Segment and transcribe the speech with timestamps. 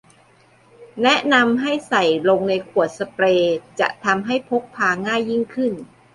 [1.03, 5.73] แนะนำให้ใส่ลงในขวดสเปรย์จะทำให้พกพาง่ายยิ่งขึ้น